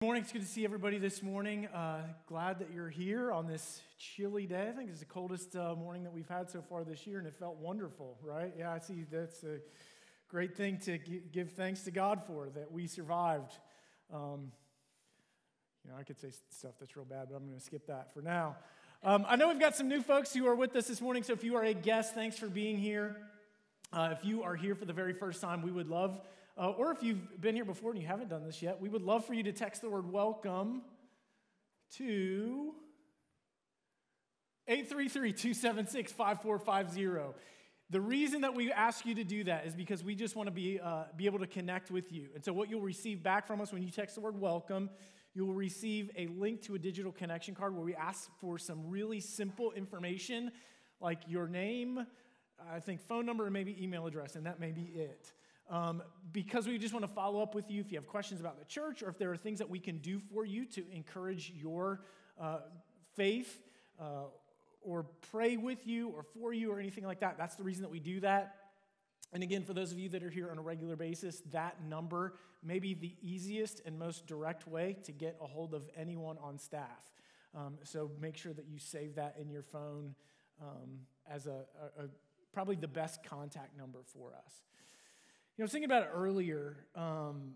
[0.00, 0.22] Good morning.
[0.22, 1.66] It's good to see everybody this morning.
[1.66, 4.70] Uh, glad that you're here on this chilly day.
[4.70, 7.26] I think it's the coldest uh, morning that we've had so far this year, and
[7.26, 8.50] it felt wonderful, right?
[8.58, 9.58] Yeah, I see that's a
[10.30, 13.52] great thing to g- give thanks to God for that we survived.
[14.10, 14.52] Um,
[15.84, 18.14] you know, I could say stuff that's real bad, but I'm going to skip that
[18.14, 18.56] for now.
[19.04, 21.34] Um, I know we've got some new folks who are with us this morning, so
[21.34, 23.18] if you are a guest, thanks for being here.
[23.92, 26.22] Uh, if you are here for the very first time, we would love
[26.56, 29.02] uh, or if you've been here before and you haven't done this yet, we would
[29.02, 30.82] love for you to text the word welcome
[31.96, 32.74] to
[34.68, 37.38] 833 276 5450.
[37.90, 40.52] The reason that we ask you to do that is because we just want to
[40.52, 42.28] be, uh, be able to connect with you.
[42.34, 44.90] And so, what you'll receive back from us when you text the word welcome,
[45.34, 48.88] you will receive a link to a digital connection card where we ask for some
[48.88, 50.52] really simple information
[51.00, 52.06] like your name,
[52.72, 55.32] I think phone number, and maybe email address, and that may be it
[55.70, 56.02] um,
[56.32, 58.64] because we just want to follow up with you if you have questions about the
[58.64, 62.02] church or if there are things that we can do for you to encourage your
[62.40, 62.58] uh,
[63.14, 63.60] faith
[64.00, 64.24] uh,
[64.82, 67.38] or pray with you or for you or anything like that.
[67.38, 68.56] That's the reason that we do that.
[69.32, 72.34] And again, for those of you that are here on a regular basis, that number
[72.64, 76.58] may be the easiest and most direct way to get a hold of anyone on
[76.58, 77.12] staff.
[77.54, 80.14] Um, so make sure that you save that in your phone
[80.60, 81.64] um, as a,
[81.98, 82.08] a, a,
[82.52, 84.52] probably the best contact number for us.
[85.60, 86.86] You know, I was thinking about it earlier.
[86.94, 87.50] Um,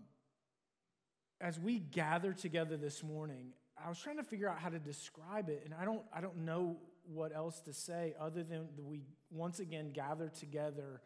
[1.41, 3.47] as we gather together this morning,
[3.83, 6.45] I was trying to figure out how to describe it, and I don't, I don't
[6.45, 6.77] know
[7.11, 11.01] what else to say other than we once again gather together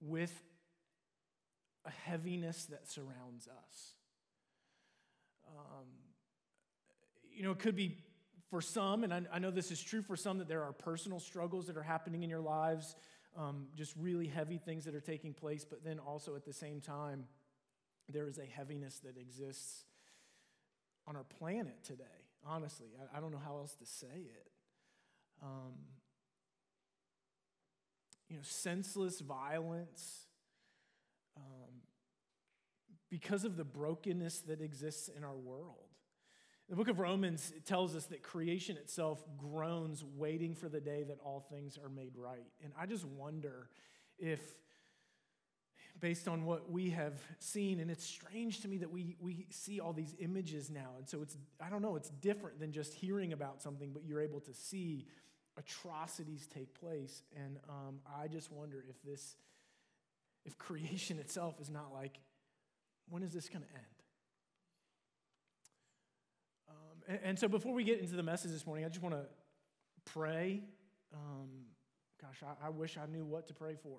[0.00, 0.32] with
[1.84, 3.92] a heaviness that surrounds us.
[5.46, 5.84] Um,
[7.30, 7.98] you know, it could be
[8.48, 11.20] for some, and I, I know this is true for some, that there are personal
[11.20, 12.96] struggles that are happening in your lives
[13.36, 16.80] um, just really heavy things that are taking place, but then also at the same
[16.80, 17.26] time,
[18.08, 19.84] there is a heaviness that exists
[21.06, 22.04] on our planet today.
[22.46, 24.50] Honestly, I, I don't know how else to say it.
[25.42, 25.72] Um,
[28.28, 30.26] you know, senseless violence,
[31.36, 31.82] um,
[33.10, 35.93] because of the brokenness that exists in our world.
[36.68, 41.18] The book of Romans tells us that creation itself groans, waiting for the day that
[41.22, 42.46] all things are made right.
[42.62, 43.68] And I just wonder
[44.18, 44.40] if,
[46.00, 49.78] based on what we have seen, and it's strange to me that we, we see
[49.78, 50.92] all these images now.
[50.96, 54.22] And so it's, I don't know, it's different than just hearing about something, but you're
[54.22, 55.04] able to see
[55.58, 57.22] atrocities take place.
[57.36, 59.36] And um, I just wonder if this,
[60.46, 62.20] if creation itself is not like,
[63.10, 63.93] when is this going to end?
[67.06, 69.24] And, so before we get into the message this morning, I just want to
[70.04, 70.62] pray.
[71.12, 71.48] Um,
[72.20, 73.98] gosh, I, I, wish I knew what to pray for.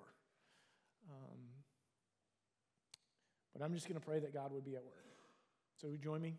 [1.10, 1.38] Um,
[3.52, 4.92] but I'm just going to pray that God would be at work.
[5.80, 6.34] So, would join me?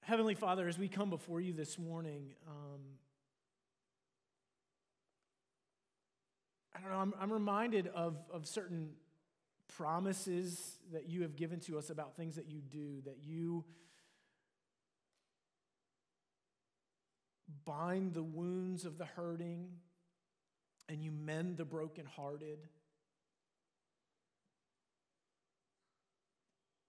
[0.00, 2.80] Heavenly Father, as we come before you this morning, um,
[6.74, 8.90] I don't know, I'm, I'm reminded of, of certain
[9.76, 13.64] promises that you have given to us about things that you do, that you
[17.64, 19.68] bind the wounds of the hurting
[20.88, 22.58] and you mend the brokenhearted.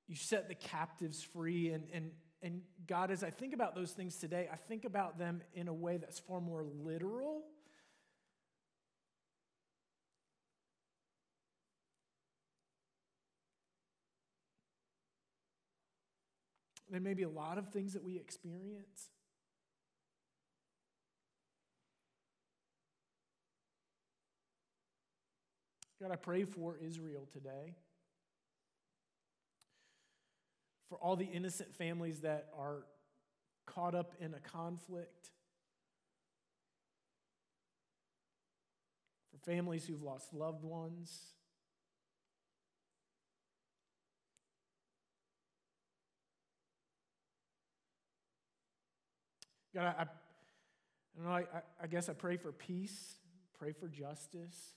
[0.08, 1.72] You set the captives free.
[1.72, 5.42] And, and, and God, as I think about those things today, I think about them
[5.54, 7.44] in a way that's far more literal
[16.92, 19.10] than maybe a lot of things that we experience.
[26.06, 27.74] God, I pray for Israel today.
[30.88, 32.84] For all the innocent families that are
[33.66, 35.32] caught up in a conflict.
[39.32, 41.20] For families who've lost loved ones.
[49.74, 50.06] God, I, I,
[51.20, 51.44] I, know, I,
[51.82, 53.16] I guess I pray for peace,
[53.58, 54.76] pray for justice.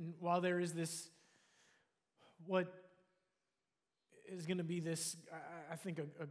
[0.00, 1.10] And while there is this,
[2.46, 2.72] what
[4.26, 5.14] is going to be this,
[5.70, 6.26] I, think, a, a,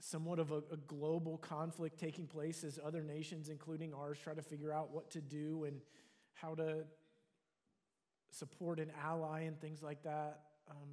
[0.00, 4.42] somewhat of a, a global conflict taking place as other nations, including ours, try to
[4.42, 5.80] figure out what to do and
[6.34, 6.84] how to
[8.30, 10.40] support an ally and things like that.
[10.70, 10.88] Um,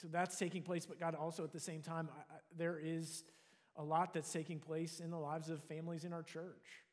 [0.00, 3.24] so that's taking place, but God, also at the same time, I, I, there is
[3.74, 6.84] a lot that's taking place in the lives of families in our church.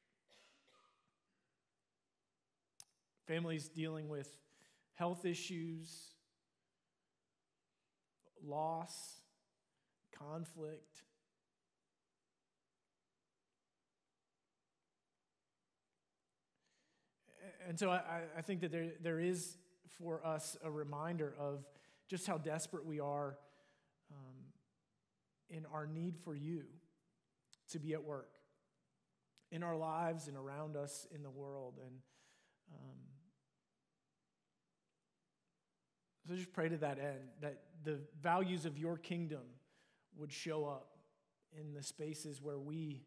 [3.28, 4.32] families dealing with
[4.98, 6.12] health issues,
[8.44, 9.22] loss,
[10.18, 11.04] conflict.
[17.68, 19.58] And so I, I think that there, there is
[20.00, 21.66] for us a reminder of
[22.08, 23.38] just how desperate we are
[24.12, 24.36] um,
[25.50, 26.64] in our need for you
[27.72, 28.32] to be at work
[29.52, 31.76] in our lives and around us in the world.
[31.86, 31.96] And
[32.74, 32.98] um,
[36.28, 39.44] so just pray to that end that the values of your kingdom
[40.18, 40.98] would show up
[41.58, 43.04] in the spaces where we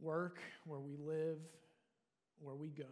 [0.00, 1.38] work, where we live,
[2.38, 2.84] where we go.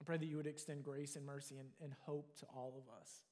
[0.00, 3.00] I pray that you would extend grace and mercy and, and hope to all of
[3.00, 3.22] us.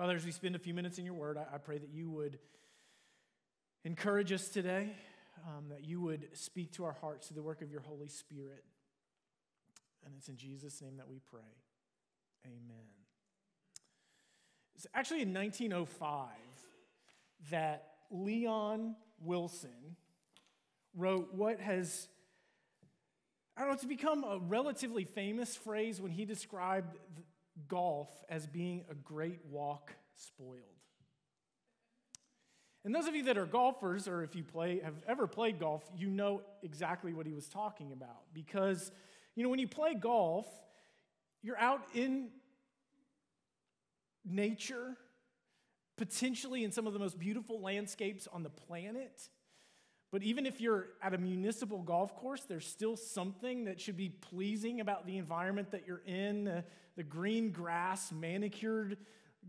[0.00, 2.08] Father, as we spend a few minutes in your word, I, I pray that you
[2.08, 2.38] would
[3.84, 4.96] encourage us today,
[5.46, 8.64] um, that you would speak to our hearts through the work of your Holy Spirit.
[10.02, 11.42] And it's in Jesus' name that we pray.
[12.46, 12.86] Amen.
[14.74, 16.28] It's actually in 1905
[17.50, 19.96] that Leon Wilson
[20.96, 22.08] wrote what has,
[23.54, 26.96] I don't know, it's become a relatively famous phrase when he described
[27.68, 30.64] golf as being a great walk spoiled.
[32.84, 35.84] And those of you that are golfers, or if you play, have ever played golf,
[35.96, 38.22] you know exactly what he was talking about.
[38.32, 38.90] Because,
[39.34, 40.46] you know, when you play golf,
[41.42, 42.28] you're out in
[44.24, 44.96] nature,
[45.98, 49.28] potentially in some of the most beautiful landscapes on the planet.
[50.12, 54.08] But even if you're at a municipal golf course, there's still something that should be
[54.08, 56.64] pleasing about the environment that you're in the,
[56.96, 58.96] the green grass, manicured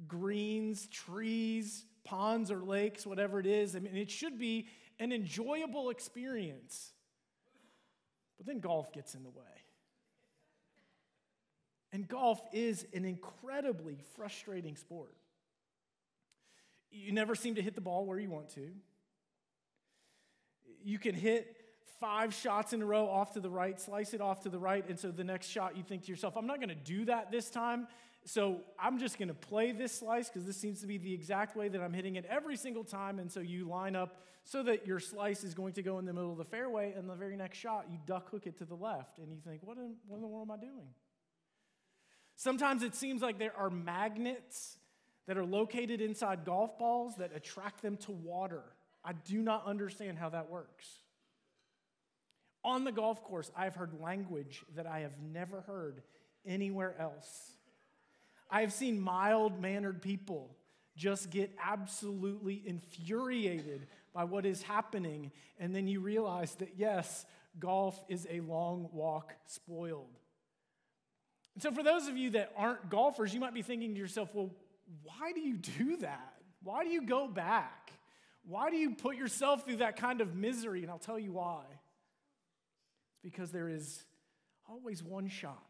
[0.08, 3.75] greens, trees, ponds or lakes, whatever it is.
[3.75, 4.68] I mean, it should be
[5.00, 6.92] an enjoyable experience.
[8.38, 9.46] But then golf gets in the way.
[11.92, 15.13] And golf is an incredibly frustrating sport.
[16.92, 18.69] You never seem to hit the ball where you want to
[20.84, 21.56] you can hit
[22.00, 24.88] five shots in a row off to the right, slice it off to the right,
[24.90, 27.32] and so the next shot you think to yourself, I'm not going to do that
[27.32, 27.88] this time.
[28.24, 31.56] So I'm just going to play this slice because this seems to be the exact
[31.56, 33.18] way that I'm hitting it every single time.
[33.18, 36.14] And so you line up so that your slice is going to go in the
[36.14, 38.76] middle of the fairway, and the very next shot you duck hook it to the
[38.76, 40.88] left, and you think, what in, what in the world am I doing?
[42.36, 44.78] Sometimes it seems like there are magnets
[45.28, 48.64] that are located inside golf balls that attract them to water.
[49.03, 50.88] I do not understand how that works.
[52.63, 56.03] On the golf course, I've heard language that I have never heard
[56.45, 57.53] anywhere else.
[58.50, 60.56] I have seen mild mannered people
[60.95, 67.25] just get absolutely infuriated by what is happening, and then you realize that yes,
[67.59, 70.19] golf is a long walk spoiled.
[71.59, 74.51] So, for those of you that aren't golfers, you might be thinking to yourself, well,
[75.03, 76.33] why do you do that?
[76.63, 77.81] Why do you go back?
[78.44, 80.82] Why do you put yourself through that kind of misery?
[80.82, 81.64] And I'll tell you why.
[83.12, 84.04] It's because there is
[84.70, 85.66] always one shot,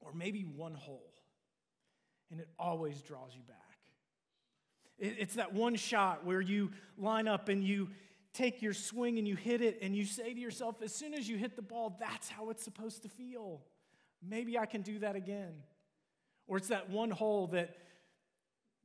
[0.00, 1.12] or maybe one hole,
[2.30, 3.58] and it always draws you back.
[4.98, 7.90] It's that one shot where you line up and you
[8.32, 11.28] take your swing and you hit it, and you say to yourself, as soon as
[11.28, 13.62] you hit the ball, that's how it's supposed to feel.
[14.22, 15.52] Maybe I can do that again.
[16.46, 17.76] Or it's that one hole that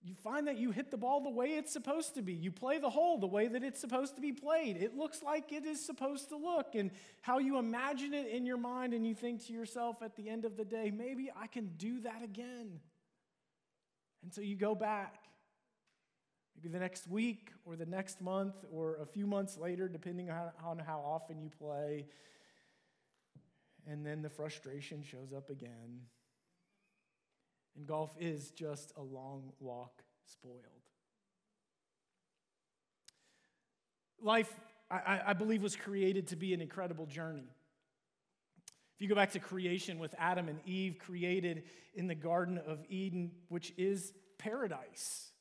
[0.01, 2.33] you find that you hit the ball the way it's supposed to be.
[2.33, 4.77] You play the hole the way that it's supposed to be played.
[4.77, 6.73] It looks like it is supposed to look.
[6.73, 6.91] And
[7.21, 10.45] how you imagine it in your mind, and you think to yourself at the end
[10.45, 12.79] of the day, maybe I can do that again.
[14.23, 15.25] And so you go back.
[16.55, 20.79] Maybe the next week or the next month or a few months later, depending on
[20.79, 22.05] how often you play.
[23.85, 26.01] And then the frustration shows up again.
[27.79, 30.57] And golf is just a long walk spoiled.
[34.21, 34.53] Life,
[34.91, 37.47] I, I, believe, was created to be an incredible journey.
[38.95, 41.63] If you go back to creation with Adam and Eve, created
[41.95, 45.31] in the Garden of Eden, which is paradise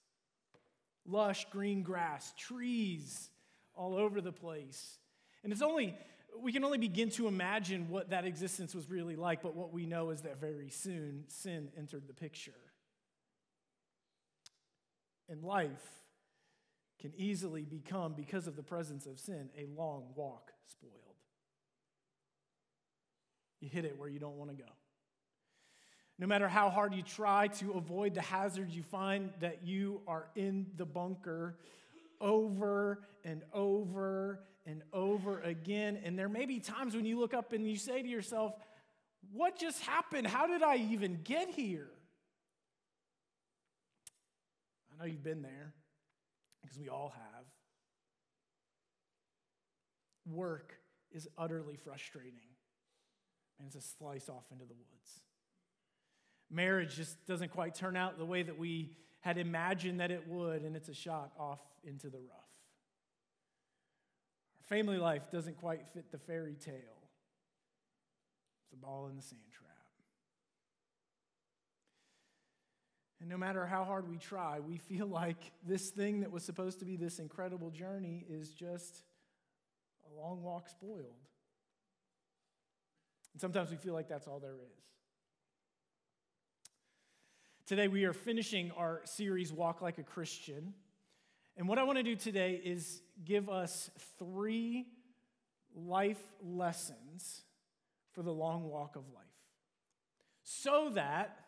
[1.08, 3.30] lush green grass, trees
[3.74, 4.98] all over the place.
[5.42, 5.96] And it's only
[6.42, 9.86] we can only begin to imagine what that existence was really like, but what we
[9.86, 12.52] know is that very soon sin entered the picture.
[15.28, 15.84] And life
[17.00, 20.94] can easily become, because of the presence of sin, a long walk spoiled.
[23.60, 24.70] You hit it where you don't want to go.
[26.18, 30.28] No matter how hard you try to avoid the hazards, you find that you are
[30.34, 31.58] in the bunker
[32.20, 33.42] over and
[35.48, 35.98] again.
[36.04, 38.54] And there may be times when you look up and you say to yourself,
[39.32, 40.26] What just happened?
[40.26, 41.88] How did I even get here?
[44.92, 45.74] I know you've been there
[46.62, 47.44] because we all have.
[50.26, 50.74] Work
[51.12, 52.50] is utterly frustrating,
[53.58, 55.22] and it's a slice off into the woods.
[56.50, 60.62] Marriage just doesn't quite turn out the way that we had imagined that it would,
[60.62, 62.47] and it's a shot off into the rough.
[64.68, 66.74] Family life doesn't quite fit the fairy tale,
[68.64, 69.68] it's a ball in the sand trap.
[73.20, 76.78] And no matter how hard we try, we feel like this thing that was supposed
[76.80, 79.02] to be this incredible journey is just
[80.06, 81.26] a long walk spoiled.
[83.32, 84.84] And sometimes we feel like that's all there is.
[87.66, 90.72] Today, we are finishing our series, Walk Like a Christian.
[91.56, 94.86] And what I want to do today is give us three
[95.74, 97.42] life lessons
[98.12, 99.24] for the long walk of life.
[100.42, 101.38] So that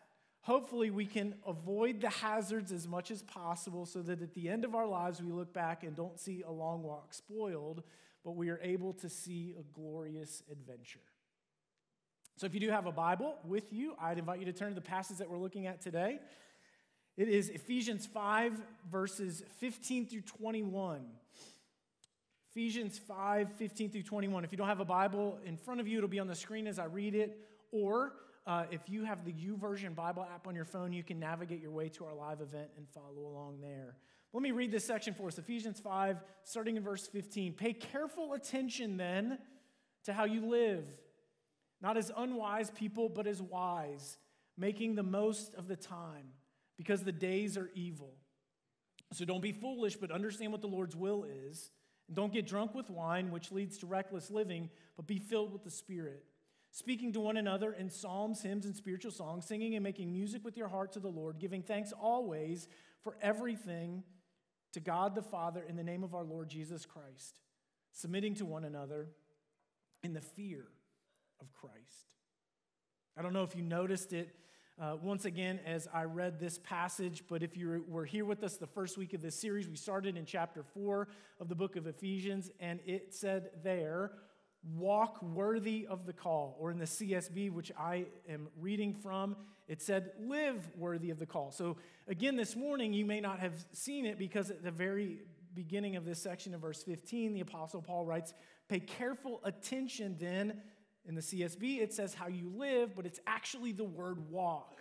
[0.41, 4.65] hopefully we can avoid the hazards as much as possible so that at the end
[4.65, 7.83] of our lives we look back and don't see a long walk spoiled,
[8.23, 10.99] but we are able to see a glorious adventure.
[12.37, 14.75] So if you do have a Bible with you, I'd invite you to turn to
[14.75, 16.19] the passage that we're looking at today.
[17.17, 18.53] It is Ephesians 5,
[18.89, 21.01] verses 15 through 21.
[22.51, 24.43] Ephesians 5, 15 through 21.
[24.43, 26.67] If you don't have a Bible in front of you, it'll be on the screen
[26.67, 27.39] as I read it.
[27.71, 28.11] Or
[28.45, 31.71] uh, if you have the YouVersion Bible app on your phone, you can navigate your
[31.71, 33.95] way to our live event and follow along there.
[34.33, 37.53] Let me read this section for us Ephesians 5, starting in verse 15.
[37.53, 39.37] Pay careful attention then
[40.03, 40.83] to how you live,
[41.81, 44.17] not as unwise people, but as wise,
[44.57, 46.33] making the most of the time,
[46.77, 48.11] because the days are evil.
[49.13, 51.71] So don't be foolish, but understand what the Lord's will is.
[52.07, 55.63] And don't get drunk with wine, which leads to reckless living, but be filled with
[55.63, 56.25] the Spirit
[56.71, 60.57] speaking to one another in psalms, hymns, and spiritual songs, singing and making music with
[60.57, 62.67] your heart to the Lord, giving thanks always
[63.01, 64.03] for everything
[64.71, 67.41] to God the Father in the name of our Lord Jesus Christ,
[67.91, 69.09] submitting to one another
[70.01, 70.65] in the fear
[71.41, 72.15] of Christ.
[73.17, 74.33] I don't know if you noticed it
[74.79, 78.57] uh, once again as I read this passage, but if you were here with us
[78.57, 81.07] the first week of this series, we started in chapter 4
[81.39, 84.11] of the book of Ephesians, and it said there,
[84.75, 86.55] walk worthy of the call.
[86.59, 89.35] Or in the CSB, which I am reading from,
[89.67, 91.51] it said, live worthy of the call.
[91.51, 95.19] So again, this morning, you may not have seen it because at the very
[95.53, 98.33] beginning of this section of verse 15, the Apostle Paul writes,
[98.69, 100.61] Pay careful attention then.
[101.07, 104.79] In the CSB, it says how you live, but it's actually the word walk.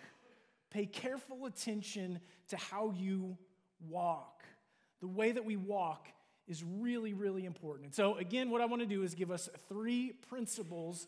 [0.71, 3.37] Pay careful attention to how you
[3.89, 4.43] walk.
[5.00, 6.09] The way that we walk
[6.47, 7.87] is really, really important.
[7.87, 11.07] And so, again, what I want to do is give us three principles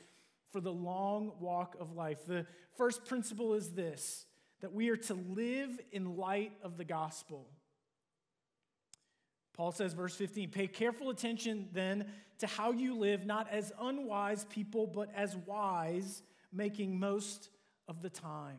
[0.51, 2.27] for the long walk of life.
[2.27, 4.27] The first principle is this
[4.61, 7.49] that we are to live in light of the gospel.
[9.55, 12.07] Paul says, verse 15, pay careful attention then
[12.39, 17.51] to how you live, not as unwise people, but as wise, making most
[17.87, 18.59] of the time.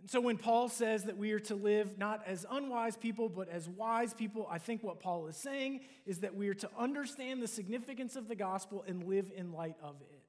[0.00, 3.48] And so when Paul says that we are to live not as unwise people, but
[3.48, 7.42] as wise people, I think what Paul is saying is that we are to understand
[7.42, 10.22] the significance of the gospel and live in light of it.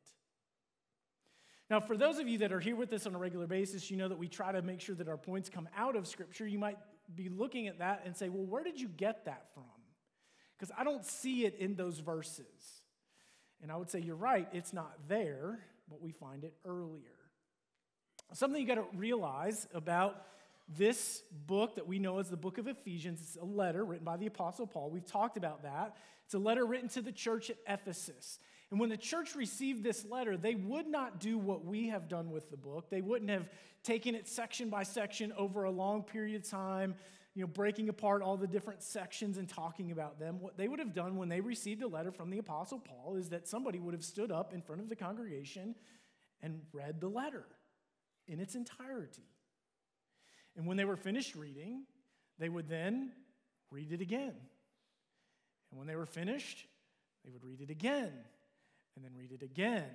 [1.70, 3.98] Now, for those of you that are here with us on a regular basis, you
[3.98, 6.48] know that we try to make sure that our points come out of Scripture.
[6.48, 6.80] You might
[7.16, 9.64] be looking at that and say, well, where did you get that from?
[10.58, 12.82] Because I don't see it in those verses.
[13.62, 17.16] And I would say, you're right, it's not there, but we find it earlier.
[18.34, 20.24] Something you got to realize about
[20.78, 24.18] this book that we know as the book of Ephesians, it's a letter written by
[24.18, 24.92] the Apostle Paul.
[24.92, 25.96] We've talked about that.
[26.26, 28.38] It's a letter written to the church at Ephesus.
[28.72, 32.30] And when the church received this letter, they would not do what we have done
[32.30, 32.90] with the book.
[32.90, 33.50] They wouldn't have
[33.84, 36.94] taken it section by section over a long period of time,
[37.34, 40.40] you know, breaking apart all the different sections and talking about them.
[40.40, 43.30] What they would have done when they received a letter from the Apostle Paul is
[43.30, 45.74] that somebody would have stood up in front of the congregation
[46.42, 47.46] and read the letter
[48.28, 49.24] in its entirety.
[50.56, 51.86] And when they were finished reading,
[52.38, 53.14] they would then
[53.72, 54.36] read it again.
[55.72, 56.66] And when they were finished,
[57.24, 58.12] they would read it again,
[59.00, 59.86] and then read it again,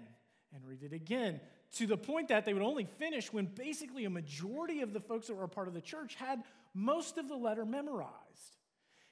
[0.55, 1.41] and read it again,
[1.73, 5.27] to the point that they would only finish when basically a majority of the folks
[5.27, 6.43] that were a part of the church had
[6.73, 8.57] most of the letter memorized.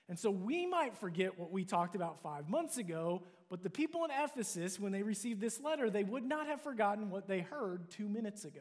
[0.08, 4.04] And so we might forget what we talked about five months ago, but the people
[4.04, 7.90] in Ephesus, when they received this letter, they would not have forgotten what they heard
[7.90, 8.60] two minutes ago.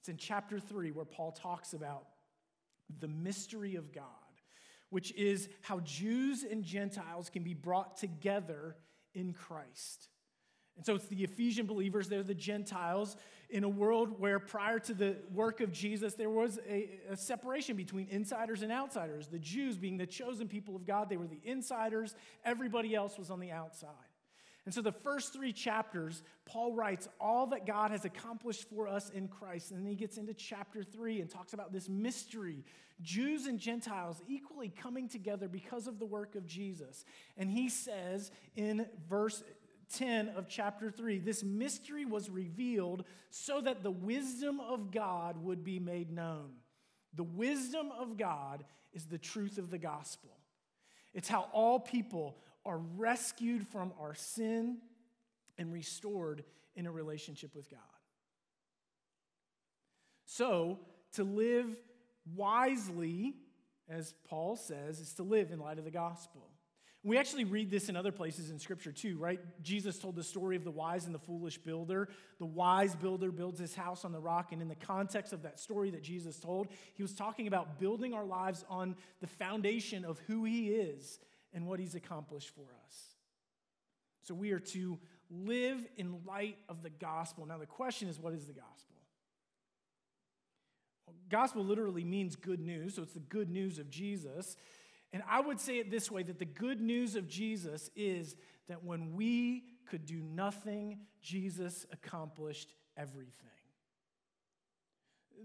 [0.00, 2.06] It's in chapter 3 where Paul talks about
[3.00, 4.04] the mystery of God,
[4.90, 8.76] which is how Jews and Gentiles can be brought together
[9.16, 10.08] in Christ.
[10.76, 13.16] And so it's the Ephesian believers, they're the Gentiles
[13.48, 17.76] in a world where prior to the work of Jesus, there was a, a, separation
[17.76, 19.28] between insiders and outsiders.
[19.28, 23.30] The Jews, being the chosen people of God, they were the insiders, everybody else was
[23.30, 23.88] on the outside.
[24.66, 29.10] And so the first three chapters, Paul writes all that God has accomplished for us
[29.10, 29.70] in Christ.
[29.70, 32.64] And then he gets into chapter three and talks about this mystery
[33.02, 37.04] Jews and Gentiles equally coming together because of the work of Jesus.
[37.36, 39.42] And he says in verse
[39.94, 45.62] 10 of chapter 3 this mystery was revealed so that the wisdom of God would
[45.62, 46.52] be made known.
[47.14, 50.30] The wisdom of God is the truth of the gospel.
[51.12, 54.78] It's how all people are rescued from our sin
[55.56, 56.44] and restored
[56.74, 57.80] in a relationship with God.
[60.26, 60.80] So,
[61.14, 61.76] to live
[62.34, 63.34] wisely,
[63.88, 66.50] as Paul says, is to live in light of the gospel.
[67.06, 69.38] We actually read this in other places in Scripture too, right?
[69.62, 72.08] Jesus told the story of the wise and the foolish builder.
[72.40, 75.60] The wise builder builds his house on the rock, and in the context of that
[75.60, 80.18] story that Jesus told, he was talking about building our lives on the foundation of
[80.26, 81.20] who he is
[81.56, 83.16] and what he's accomplished for us.
[84.22, 84.98] So we are to
[85.30, 87.46] live in light of the gospel.
[87.46, 88.96] Now, the question is what is the gospel?
[91.06, 94.56] Well, gospel literally means good news, so it's the good news of Jesus.
[95.12, 98.36] And I would say it this way that the good news of Jesus is
[98.68, 103.32] that when we could do nothing, Jesus accomplished everything.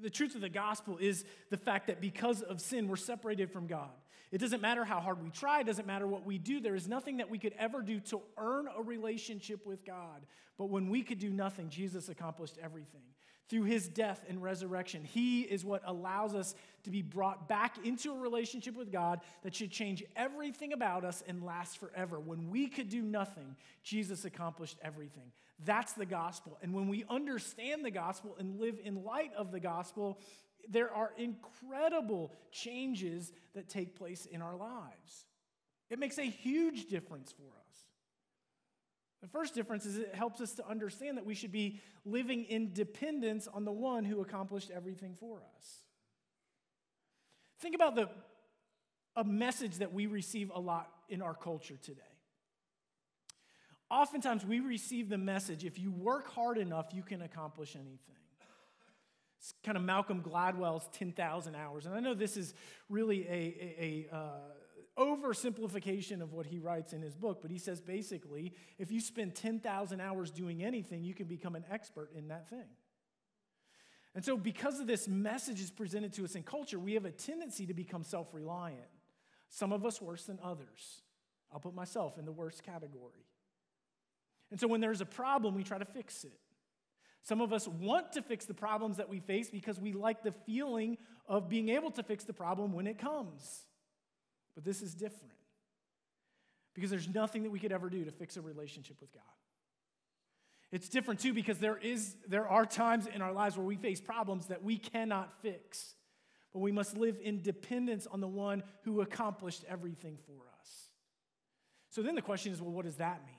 [0.01, 3.67] The truth of the gospel is the fact that because of sin, we're separated from
[3.67, 3.91] God.
[4.31, 6.61] It doesn't matter how hard we try, it doesn't matter what we do.
[6.61, 10.25] There is nothing that we could ever do to earn a relationship with God.
[10.57, 13.01] But when we could do nothing, Jesus accomplished everything
[13.51, 15.03] through his death and resurrection.
[15.03, 19.53] He is what allows us to be brought back into a relationship with God that
[19.53, 22.17] should change everything about us and last forever.
[22.17, 25.33] When we could do nothing, Jesus accomplished everything.
[25.65, 26.57] That's the gospel.
[26.61, 30.17] And when we understand the gospel and live in light of the gospel,
[30.69, 35.25] there are incredible changes that take place in our lives.
[35.89, 37.77] It makes a huge difference for us.
[39.21, 42.73] The first difference is it helps us to understand that we should be living in
[42.73, 45.81] dependence on the one who accomplished everything for us.
[47.59, 48.09] Think about the,
[49.15, 52.01] a message that we receive a lot in our culture today.
[53.91, 58.20] Oftentimes, we receive the message if you work hard enough, you can accomplish anything.
[59.41, 61.87] It's kind of Malcolm Gladwell's 10,000 hours.
[61.87, 62.53] And I know this is
[62.89, 67.57] really a, a, a uh, oversimplification of what he writes in his book, but he
[67.57, 72.27] says basically if you spend 10,000 hours doing anything, you can become an expert in
[72.27, 72.67] that thing.
[74.13, 77.11] And so, because of this message is presented to us in culture, we have a
[77.11, 78.81] tendency to become self reliant.
[79.49, 81.01] Some of us worse than others.
[81.51, 83.25] I'll put myself in the worst category.
[84.51, 86.37] And so, when there's a problem, we try to fix it.
[87.23, 90.33] Some of us want to fix the problems that we face because we like the
[90.45, 93.65] feeling of being able to fix the problem when it comes.
[94.55, 95.33] But this is different
[96.73, 99.21] because there's nothing that we could ever do to fix a relationship with God.
[100.71, 103.99] It's different too because there is there are times in our lives where we face
[103.99, 105.95] problems that we cannot fix.
[106.53, 110.89] But we must live in dependence on the one who accomplished everything for us.
[111.89, 113.35] So then the question is, well, what does that mean?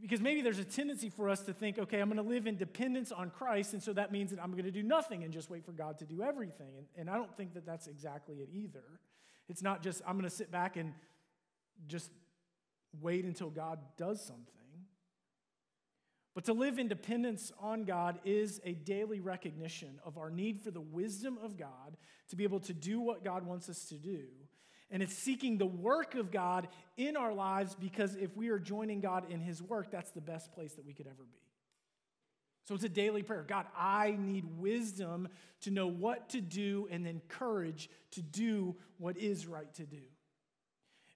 [0.00, 2.56] Because maybe there's a tendency for us to think, okay, I'm going to live in
[2.56, 5.50] dependence on Christ, and so that means that I'm going to do nothing and just
[5.50, 6.76] wait for God to do everything.
[6.76, 8.84] And, and I don't think that that's exactly it either.
[9.48, 10.92] It's not just, I'm going to sit back and
[11.86, 12.10] just
[13.00, 14.52] wait until God does something.
[16.34, 20.70] But to live in dependence on God is a daily recognition of our need for
[20.70, 21.96] the wisdom of God
[22.28, 24.24] to be able to do what God wants us to do.
[24.90, 29.00] And it's seeking the work of God in our lives because if we are joining
[29.00, 31.40] God in His work, that's the best place that we could ever be.
[32.66, 33.44] So it's a daily prayer.
[33.46, 35.28] God, I need wisdom
[35.62, 40.02] to know what to do and then courage to do what is right to do.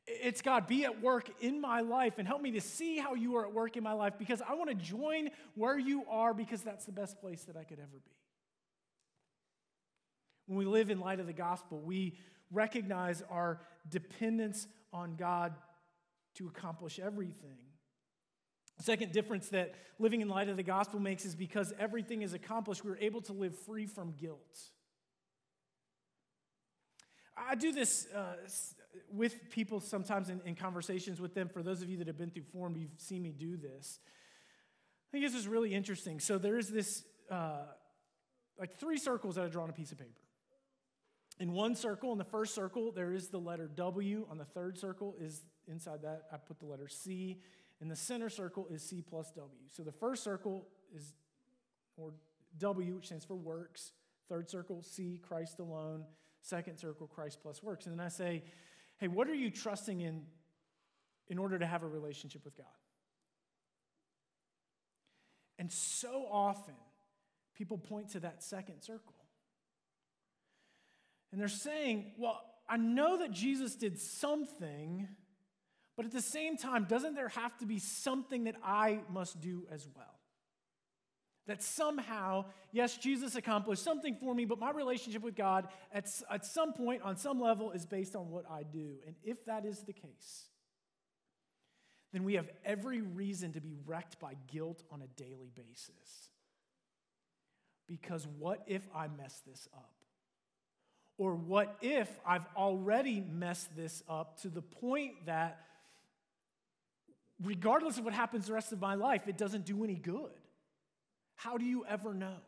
[0.07, 3.37] It's God, be at work in my life and help me to see how you
[3.37, 6.63] are at work in my life because I want to join where you are because
[6.63, 8.17] that's the best place that I could ever be.
[10.47, 12.15] When we live in light of the gospel, we
[12.53, 15.55] recognize our dependence on God
[16.35, 17.59] to accomplish everything.
[18.81, 22.85] Second difference that living in light of the gospel makes is because everything is accomplished,
[22.85, 24.59] we're able to live free from guilt.
[27.37, 28.35] I do this uh,
[29.13, 31.49] with people sometimes in, in, conversations with them.
[31.49, 33.99] For those of you that have been through Form, you've seen me do this.
[35.09, 36.21] I think this is really interesting.
[36.21, 37.63] So there is this uh,
[38.59, 40.21] like three circles that I draw on a piece of paper.
[41.41, 44.27] In one circle, in the first circle, there is the letter W.
[44.31, 47.41] On the third circle is inside that, I put the letter C.
[47.81, 49.63] In the center circle is C plus W.
[49.75, 51.15] So the first circle is,
[51.97, 52.13] or
[52.59, 53.93] W, which stands for works.
[54.29, 56.05] Third circle, C, Christ alone.
[56.43, 57.87] Second circle, Christ plus works.
[57.87, 58.45] And then I say,
[58.99, 60.23] hey, what are you trusting in
[61.29, 62.67] in order to have a relationship with God?
[65.59, 66.75] And so often,
[67.55, 69.15] people point to that second circle.
[71.33, 75.09] And they're saying, well, I know that Jesus did something,
[75.97, 79.67] but at the same time, doesn't there have to be something that I must do
[79.71, 80.07] as well?
[81.47, 86.47] That somehow, yes, Jesus accomplished something for me, but my relationship with God at, at
[86.47, 88.99] some point, on some level, is based on what I do.
[89.07, 90.45] And if that is the case,
[92.13, 96.31] then we have every reason to be wrecked by guilt on a daily basis.
[97.87, 100.00] Because what if I mess this up?
[101.21, 105.61] Or what if I've already messed this up to the point that,
[107.43, 110.31] regardless of what happens the rest of my life, it doesn't do any good?
[111.35, 112.39] How do you ever know?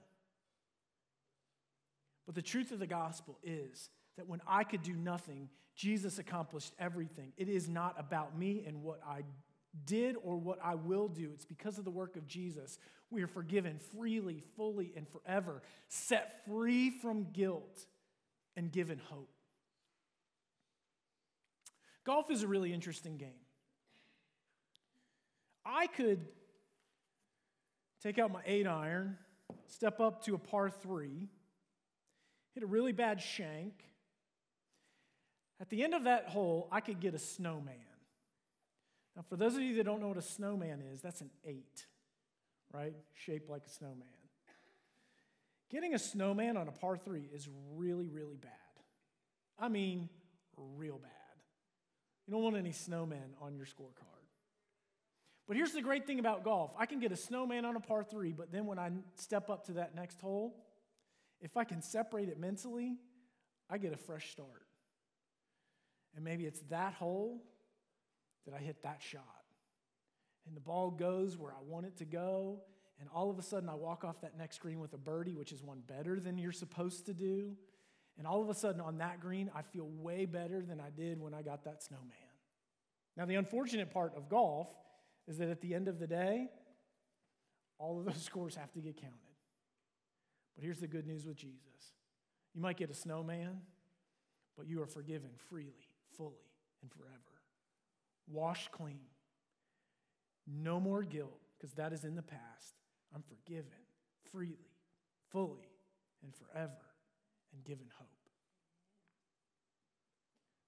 [2.24, 6.72] But the truth of the gospel is that when I could do nothing, Jesus accomplished
[6.78, 7.34] everything.
[7.36, 9.24] It is not about me and what I
[9.84, 11.28] did or what I will do.
[11.34, 12.78] It's because of the work of Jesus.
[13.10, 17.84] We are forgiven freely, fully, and forever, set free from guilt
[18.56, 19.30] and given hope.
[22.04, 23.30] Golf is a really interesting game.
[25.64, 26.26] I could
[28.02, 29.16] take out my eight iron,
[29.68, 31.28] step up to a par three,
[32.54, 33.72] hit a really bad shank.
[35.60, 37.76] At the end of that hole, I could get a snowman.
[39.14, 41.86] Now, for those of you that don't know what a snowman is, that's an eight,
[42.72, 42.94] right?
[43.14, 44.08] Shaped like a snowman.
[45.72, 48.50] Getting a snowman on a par three is really, really bad.
[49.58, 50.10] I mean,
[50.76, 51.10] real bad.
[52.26, 54.12] You don't want any snowmen on your scorecard.
[55.48, 58.04] But here's the great thing about golf I can get a snowman on a par
[58.04, 60.54] three, but then when I step up to that next hole,
[61.40, 62.96] if I can separate it mentally,
[63.68, 64.66] I get a fresh start.
[66.14, 67.42] And maybe it's that hole
[68.46, 69.22] that I hit that shot.
[70.46, 72.60] And the ball goes where I want it to go,
[73.02, 75.50] and all of a sudden, I walk off that next green with a birdie, which
[75.50, 77.56] is one better than you're supposed to do.
[78.16, 81.20] And all of a sudden, on that green, I feel way better than I did
[81.20, 82.12] when I got that snowman.
[83.16, 84.68] Now, the unfortunate part of golf
[85.26, 86.46] is that at the end of the day,
[87.76, 89.18] all of those scores have to get counted.
[90.54, 91.58] But here's the good news with Jesus
[92.54, 93.62] you might get a snowman,
[94.56, 96.46] but you are forgiven freely, fully,
[96.82, 97.18] and forever.
[98.28, 99.00] Washed clean.
[100.46, 102.81] No more guilt, because that is in the past.
[103.14, 103.70] I'm forgiven
[104.30, 104.70] freely,
[105.30, 105.68] fully,
[106.22, 106.72] and forever,
[107.52, 108.08] and given hope.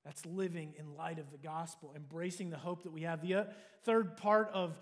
[0.05, 3.23] That's living in light of the gospel, embracing the hope that we have.
[3.23, 3.45] The uh,
[3.85, 4.77] third part of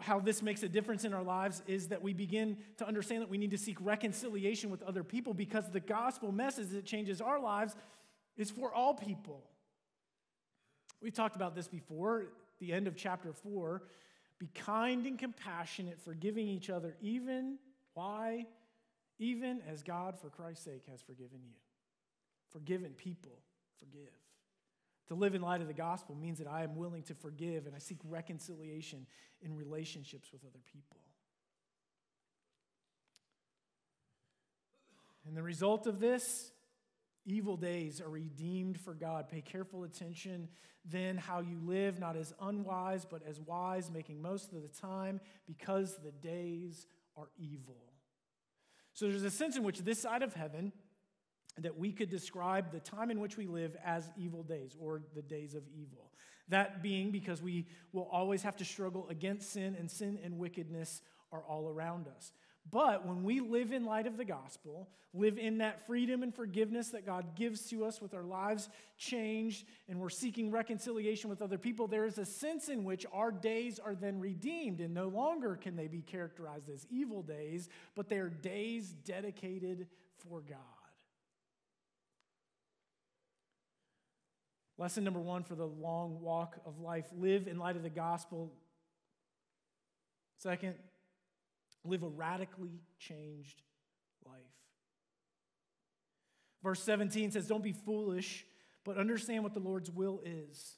[0.00, 3.28] how this makes a difference in our lives is that we begin to understand that
[3.28, 7.40] we need to seek reconciliation with other people because the gospel message that changes our
[7.40, 7.74] lives
[8.36, 9.42] is for all people.
[11.02, 12.26] We've talked about this before,
[12.60, 13.82] the end of chapter 4.
[14.38, 17.58] Be kind and compassionate, forgiving each other, even,
[17.94, 18.46] why?
[19.18, 21.54] Even as God, for Christ's sake, has forgiven you.
[22.50, 23.38] Forgiven people,
[23.78, 24.10] forgive.
[25.08, 27.74] To live in light of the gospel means that I am willing to forgive and
[27.74, 29.06] I seek reconciliation
[29.42, 30.98] in relationships with other people.
[35.26, 36.50] And the result of this,
[37.24, 39.28] evil days are redeemed for God.
[39.28, 40.48] Pay careful attention
[40.84, 45.20] then how you live, not as unwise, but as wise, making most of the time
[45.46, 47.92] because the days are evil.
[48.92, 50.72] So there's a sense in which this side of heaven,
[51.58, 55.22] that we could describe the time in which we live as evil days or the
[55.22, 56.10] days of evil.
[56.48, 61.00] That being because we will always have to struggle against sin, and sin and wickedness
[61.32, 62.32] are all around us.
[62.70, 66.88] But when we live in light of the gospel, live in that freedom and forgiveness
[66.88, 71.58] that God gives to us with our lives changed, and we're seeking reconciliation with other
[71.58, 75.56] people, there is a sense in which our days are then redeemed, and no longer
[75.56, 79.86] can they be characterized as evil days, but they are days dedicated
[80.28, 80.58] for God.
[84.78, 88.50] Lesson number one for the long walk of life live in light of the gospel.
[90.38, 90.74] Second,
[91.84, 93.62] live a radically changed
[94.26, 94.36] life.
[96.62, 98.44] Verse 17 says, Don't be foolish,
[98.84, 100.76] but understand what the Lord's will is.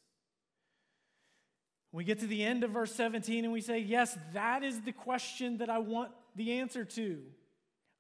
[1.93, 4.93] We get to the end of verse 17 and we say, Yes, that is the
[4.93, 7.23] question that I want the answer to.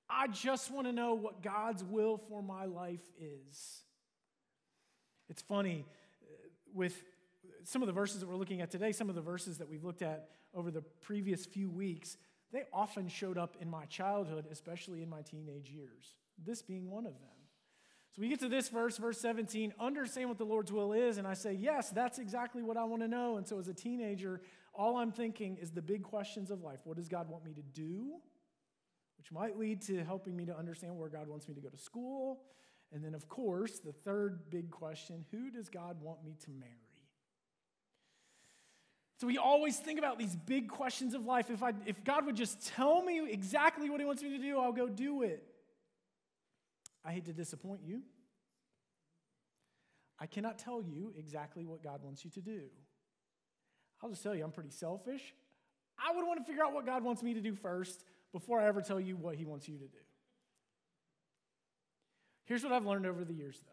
[0.08, 3.82] I just want to know what God's will for my life is.
[5.28, 5.84] It's funny
[6.22, 7.02] uh, with
[7.64, 9.84] some of the verses that we're looking at today, some of the verses that we've
[9.84, 12.16] looked at over the previous few weeks,
[12.52, 17.06] they often showed up in my childhood, especially in my teenage years, this being one
[17.06, 17.30] of them.
[18.12, 21.26] So we get to this verse, verse 17, understand what the Lord's will is, and
[21.26, 23.36] I say, yes, that's exactly what I want to know.
[23.36, 24.40] And so as a teenager,
[24.72, 26.80] all I'm thinking is the big questions of life.
[26.84, 28.14] What does God want me to do?
[29.18, 31.76] Which might lead to helping me to understand where God wants me to go to
[31.76, 32.40] school.
[32.92, 36.85] And then, of course, the third big question who does God want me to marry?
[39.18, 41.50] So we always think about these big questions of life.
[41.50, 44.58] If, I, if God would just tell me exactly what He wants me to do,
[44.58, 45.42] I'll go do it.
[47.04, 48.02] I hate to disappoint you.
[50.18, 52.62] I cannot tell you exactly what God wants you to do.
[54.02, 55.34] I'll just tell you, I'm pretty selfish.
[55.98, 58.66] I would want to figure out what God wants me to do first before I
[58.66, 59.98] ever tell you what He wants you to do.
[62.44, 63.72] Here's what I've learned over the years, though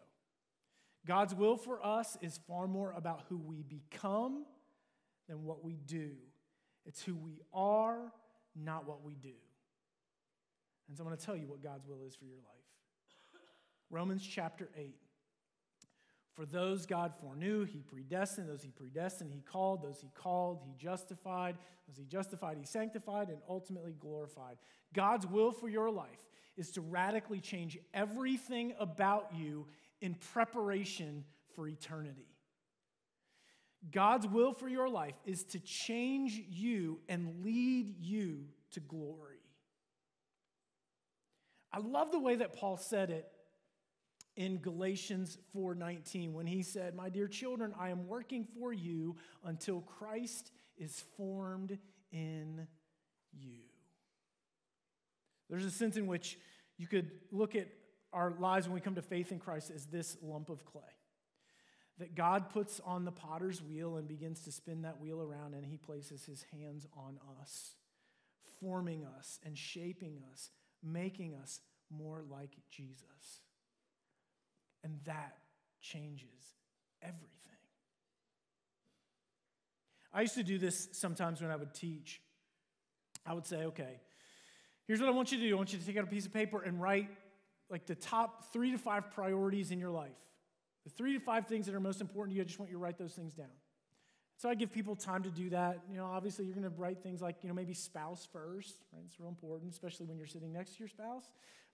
[1.06, 4.46] God's will for us is far more about who we become
[5.28, 6.12] than what we do.
[6.86, 8.12] It's who we are,
[8.56, 9.34] not what we do.
[10.88, 13.44] And so I'm going to tell you what God's will is for your life.
[13.90, 14.96] Romans chapter 8.
[16.34, 18.50] For those God foreknew, he predestined.
[18.50, 19.84] Those he predestined, he called.
[19.84, 21.58] Those he called, he justified.
[21.88, 24.58] Those he justified, he sanctified and ultimately glorified.
[24.94, 29.68] God's will for your life is to radically change everything about you
[30.02, 31.24] in preparation
[31.56, 32.33] for eternity.
[33.92, 39.42] God's will for your life is to change you and lead you to glory.
[41.72, 43.30] I love the way that Paul said it
[44.36, 49.82] in Galatians 4:19 when he said, "My dear children, I am working for you until
[49.82, 51.80] Christ is formed
[52.12, 52.68] in
[53.32, 53.70] you."
[55.50, 56.40] There's a sense in which
[56.78, 57.68] you could look at
[58.12, 60.98] our lives when we come to faith in Christ as this lump of clay.
[62.00, 65.66] That God puts on the potter's wheel and begins to spin that wheel around, and
[65.66, 67.76] he places his hands on us,
[68.60, 70.50] forming us and shaping us,
[70.82, 71.60] making us
[71.92, 73.42] more like Jesus.
[74.84, 75.38] And that
[75.82, 76.56] changes
[77.02, 77.30] everything.
[80.14, 82.22] I used to do this sometimes when I would teach.
[83.26, 84.00] I would say, okay,
[84.86, 85.54] here's what I want you to do.
[85.54, 87.10] I want you to take out a piece of paper and write
[87.70, 90.12] like the top three to five priorities in your life.
[90.84, 92.78] The three to five things that are most important to you, I just want you
[92.78, 93.48] to write those things down.
[94.38, 95.80] So I give people time to do that.
[95.90, 99.04] You know, obviously you're going to write things like, you know, maybe spouse first, right?
[99.06, 101.26] It's real important, especially when you're sitting next to your spouse.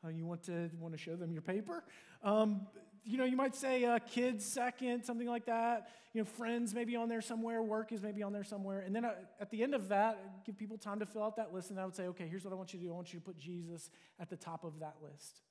[0.06, 1.84] Uh, you want to want to show them your paper.
[2.24, 2.68] Um,
[3.04, 5.90] you know, you might say uh, kids second, something like that.
[6.14, 8.82] You know, friends maybe on there somewhere, work is maybe on there somewhere.
[8.82, 11.54] And then uh, at the end of that, give people time to fill out that
[11.54, 11.72] list.
[11.72, 13.20] And I would say, okay, here's what I want you to do I want you
[13.20, 15.42] to put Jesus at the top of that list.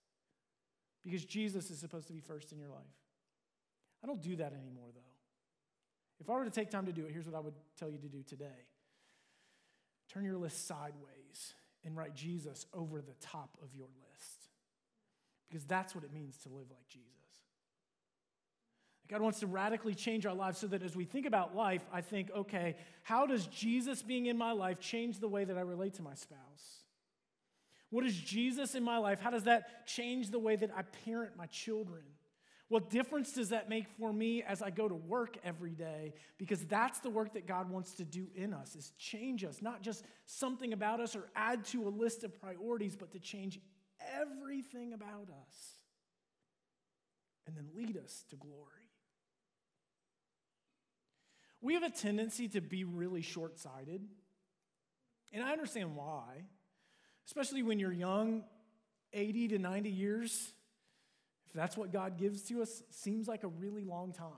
[1.04, 3.07] Because Jesus is supposed to be first in your life.
[4.02, 5.00] I don't do that anymore, though.
[6.20, 7.98] If I were to take time to do it, here's what I would tell you
[7.98, 8.66] to do today
[10.12, 11.52] turn your list sideways
[11.84, 14.48] and write Jesus over the top of your list.
[15.48, 17.08] Because that's what it means to live like Jesus.
[19.08, 22.02] God wants to radically change our lives so that as we think about life, I
[22.02, 25.94] think, okay, how does Jesus being in my life change the way that I relate
[25.94, 26.84] to my spouse?
[27.90, 29.18] What is Jesus in my life?
[29.18, 32.02] How does that change the way that I parent my children?
[32.68, 36.12] What difference does that make for me as I go to work every day?
[36.36, 39.82] Because that's the work that God wants to do in us, is change us, not
[39.82, 43.58] just something about us or add to a list of priorities, but to change
[44.20, 45.78] everything about us
[47.46, 48.54] and then lead us to glory.
[51.62, 54.06] We have a tendency to be really short sighted,
[55.32, 56.44] and I understand why,
[57.26, 58.44] especially when you're young,
[59.14, 60.52] 80 to 90 years
[61.48, 64.28] if that's what God gives to us, seems like a really long time.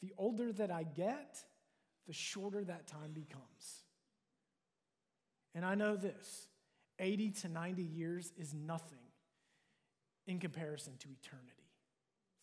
[0.00, 1.36] The older that I get,
[2.06, 3.84] the shorter that time becomes.
[5.54, 6.48] And I know this
[6.98, 8.98] 80 to 90 years is nothing
[10.26, 11.70] in comparison to eternity,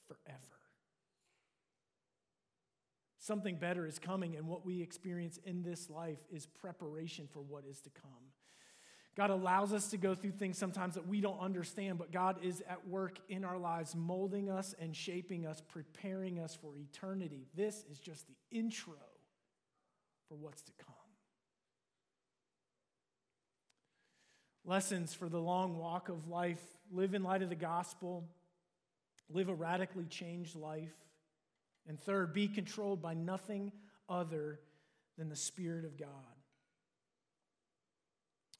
[0.08, 0.38] forever.
[3.18, 7.64] Something better is coming, and what we experience in this life is preparation for what
[7.66, 8.32] is to come.
[9.19, 12.63] God allows us to go through things sometimes that we don't understand, but God is
[12.69, 17.45] at work in our lives, molding us and shaping us, preparing us for eternity.
[17.53, 18.93] This is just the intro
[20.29, 20.95] for what's to come.
[24.63, 28.23] Lessons for the long walk of life live in light of the gospel,
[29.29, 30.95] live a radically changed life.
[31.89, 33.73] And third, be controlled by nothing
[34.08, 34.62] other
[35.17, 36.08] than the Spirit of God.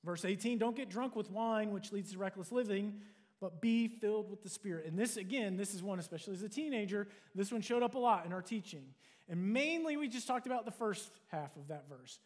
[0.04, 3.02] Verse 18 Don't get drunk with wine, which leads to reckless living,
[3.42, 4.86] but be filled with the Spirit.
[4.86, 8.00] And this, again, this is one, especially as a teenager, this one showed up a
[8.00, 8.86] lot in our teaching.
[9.28, 12.20] And mainly, we just talked about the first half of that verse.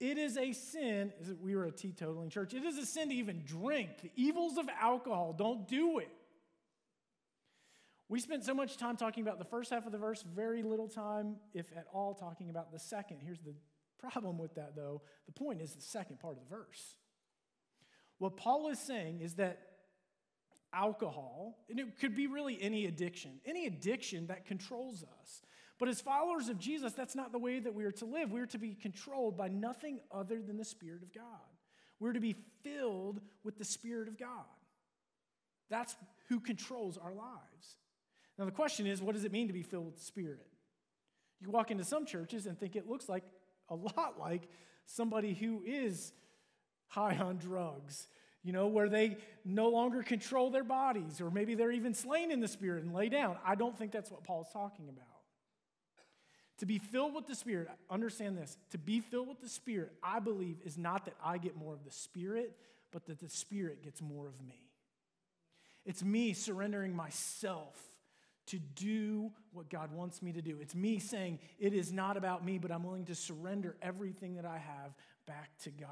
[0.00, 3.42] It is a sin, we were a teetotaling church, it is a sin to even
[3.46, 4.02] drink.
[4.02, 6.10] The evils of alcohol, don't do it.
[8.08, 10.88] We spent so much time talking about the first half of the verse, very little
[10.88, 13.18] time, if at all, talking about the second.
[13.24, 13.54] Here's the
[13.98, 15.02] problem with that, though.
[15.26, 16.96] The point is the second part of the verse.
[18.18, 19.60] What Paul is saying is that
[20.72, 25.42] alcohol, and it could be really any addiction, any addiction that controls us.
[25.78, 28.30] But as followers of Jesus, that's not the way that we are to live.
[28.30, 31.24] We're to be controlled by nothing other than the Spirit of God.
[31.98, 34.44] We're to be filled with the Spirit of God.
[35.70, 35.96] That's
[36.28, 37.78] who controls our lives.
[38.38, 40.46] Now, the question is what does it mean to be filled with the Spirit?
[41.40, 43.24] You walk into some churches and think it looks like
[43.68, 44.48] a lot like
[44.86, 46.12] somebody who is
[46.88, 48.08] high on drugs,
[48.42, 52.40] you know, where they no longer control their bodies, or maybe they're even slain in
[52.40, 53.36] the Spirit and lay down.
[53.44, 55.06] I don't think that's what Paul's talking about.
[56.58, 60.20] To be filled with the Spirit, understand this, to be filled with the Spirit, I
[60.20, 62.56] believe, is not that I get more of the Spirit,
[62.92, 64.60] but that the Spirit gets more of me.
[65.84, 67.76] It's me surrendering myself
[68.46, 70.58] to do what God wants me to do.
[70.60, 74.44] It's me saying, It is not about me, but I'm willing to surrender everything that
[74.44, 74.94] I have
[75.26, 75.88] back to God.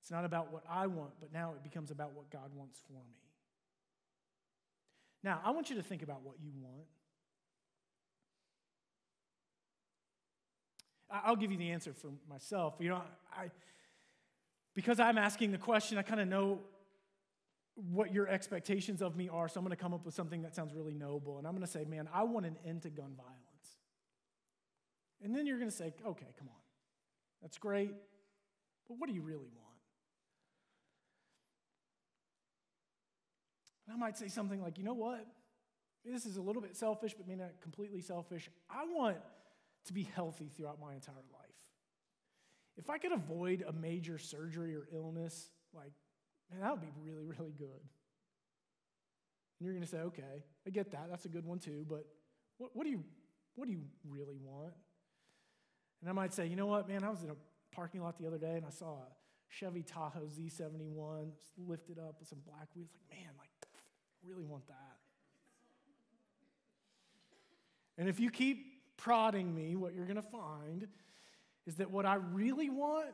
[0.00, 2.94] It's not about what I want, but now it becomes about what God wants for
[2.94, 3.18] me.
[5.22, 6.86] Now, I want you to think about what you want.
[11.10, 12.74] I'll give you the answer for myself.
[12.78, 13.50] You know, I,
[14.74, 16.60] because I'm asking the question, I kind of know
[17.92, 20.54] what your expectations of me are, so I'm going to come up with something that
[20.54, 21.38] sounds really noble.
[21.38, 23.38] And I'm going to say, man, I want an end to gun violence.
[25.22, 26.60] And then you're going to say, okay, come on.
[27.40, 27.92] That's great.
[28.88, 29.68] But what do you really want?
[33.86, 35.24] And I might say something like, you know what?
[36.04, 38.50] This is a little bit selfish, but maybe not completely selfish.
[38.70, 39.18] I want
[39.86, 41.48] to be healthy throughout my entire life.
[42.76, 45.92] If I could avoid a major surgery or illness, like
[46.50, 47.80] Man, that would be really, really good.
[49.58, 51.08] And you're going to say, okay, I get that.
[51.10, 51.84] That's a good one too.
[51.88, 52.06] But
[52.58, 53.02] what, what, do you,
[53.54, 54.72] what do you really want?
[56.00, 57.36] And I might say, you know what, man, I was in a
[57.72, 59.06] parking lot the other day and I saw a
[59.48, 61.30] Chevy Tahoe Z71
[61.66, 62.90] lifted up with some black wheels.
[62.92, 64.96] Like, man, like, I really want that.
[67.96, 70.86] And if you keep prodding me, what you're going to find
[71.66, 73.08] is that what I really want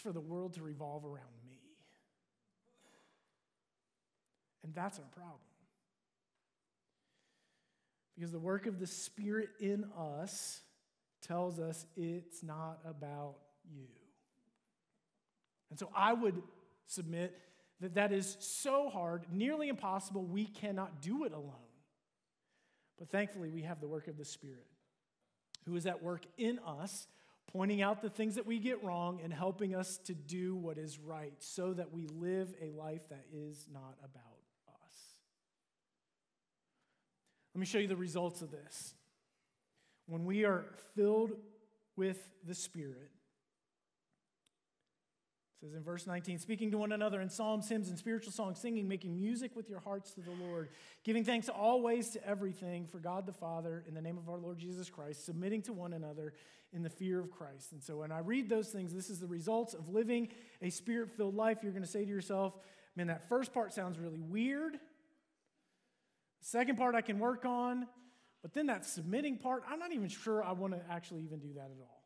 [0.00, 1.58] for the world to revolve around me.
[4.64, 5.38] And that's our problem.
[8.14, 10.60] Because the work of the Spirit in us
[11.22, 13.36] tells us it's not about
[13.72, 13.86] you.
[15.70, 16.42] And so I would
[16.86, 17.38] submit
[17.80, 21.54] that that is so hard, nearly impossible, we cannot do it alone.
[22.98, 24.66] But thankfully, we have the work of the Spirit
[25.64, 27.06] who is at work in us
[27.52, 30.98] pointing out the things that we get wrong and helping us to do what is
[30.98, 35.14] right so that we live a life that is not about us.
[37.54, 38.94] Let me show you the results of this.
[40.06, 41.32] When we are filled
[41.96, 43.10] with the Spirit,
[45.60, 48.88] says in verse 19, speaking to one another in psalms, hymns, and spiritual songs, singing,
[48.88, 50.70] making music with your hearts to the Lord,
[51.04, 54.58] giving thanks always to everything for God the Father in the name of our Lord
[54.58, 56.32] Jesus Christ, submitting to one another
[56.72, 57.72] in the fear of Christ.
[57.72, 60.28] And so when I read those things, this is the results of living
[60.62, 61.58] a spirit filled life.
[61.62, 62.54] You're going to say to yourself,
[62.96, 64.78] man, that first part sounds really weird.
[66.40, 67.86] Second part I can work on.
[68.40, 71.52] But then that submitting part, I'm not even sure I want to actually even do
[71.54, 72.02] that at all.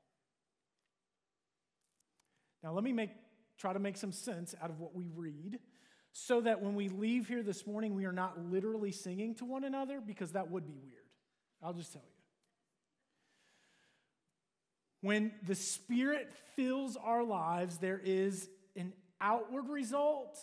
[2.65, 3.11] Now, let me make,
[3.59, 5.59] try to make some sense out of what we read
[6.13, 9.65] so that when we leave here this morning, we are not literally singing to one
[9.65, 11.03] another because that would be weird.
[11.63, 12.09] I'll just tell you.
[15.01, 20.39] When the Spirit fills our lives, there is an outward result,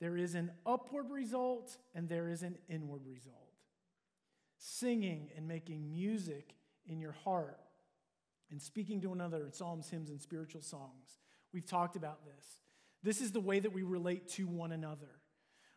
[0.00, 3.36] there is an upward result, and there is an inward result.
[4.58, 6.54] Singing and making music
[6.86, 7.58] in your heart
[8.50, 11.18] and speaking to another in psalms, hymns, and spiritual songs.
[11.52, 12.44] We've talked about this.
[13.02, 15.08] This is the way that we relate to one another.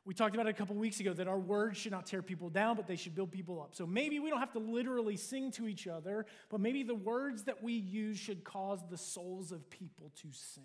[0.05, 2.49] We talked about it a couple weeks ago that our words should not tear people
[2.49, 3.75] down, but they should build people up.
[3.75, 7.43] So maybe we don't have to literally sing to each other, but maybe the words
[7.43, 10.63] that we use should cause the souls of people to sing.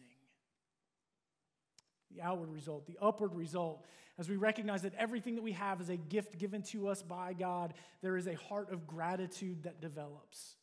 [2.11, 3.85] The outward result, the upward result,
[4.19, 7.33] as we recognize that everything that we have is a gift given to us by
[7.33, 10.55] God, there is a heart of gratitude that develops.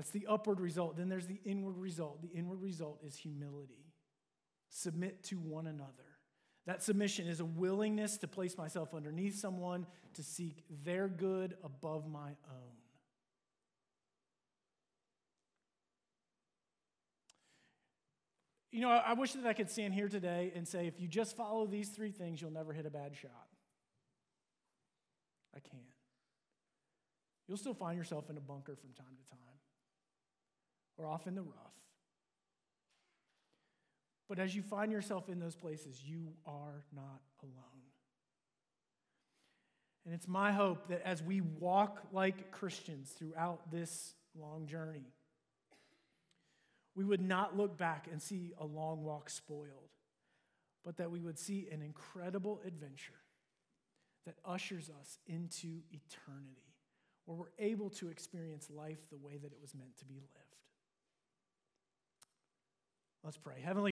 [0.00, 0.96] That's the upward result.
[0.96, 2.22] Then there's the inward result.
[2.22, 3.92] The inward result is humility.
[4.70, 6.16] Submit to one another.
[6.64, 12.08] That submission is a willingness to place myself underneath someone, to seek their good above
[12.08, 12.78] my own.
[18.72, 21.36] You know, I wish that I could stand here today and say, if you just
[21.36, 23.48] follow these three things, you'll never hit a bad shot.
[25.54, 25.82] I can't.
[27.46, 29.49] You'll still find yourself in a bunker from time to time
[31.00, 31.54] or off in the rough.
[34.28, 37.54] But as you find yourself in those places, you are not alone.
[40.04, 45.12] And it's my hope that as we walk like Christians throughout this long journey,
[46.94, 49.90] we would not look back and see a long walk spoiled,
[50.84, 53.12] but that we would see an incredible adventure
[54.26, 56.74] that ushers us into eternity,
[57.24, 60.49] where we're able to experience life the way that it was meant to be lived.
[63.22, 63.60] Let's pray.
[63.62, 63.92] Heavenly